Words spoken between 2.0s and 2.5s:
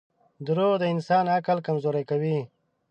کوي.